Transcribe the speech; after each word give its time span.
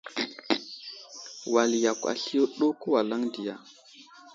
Wal 1.53 1.71
yakw 1.83 2.03
asliyo 2.13 2.43
ɗu 2.55 2.67
kəwalaŋ 2.81 3.21
diya! 3.33 3.55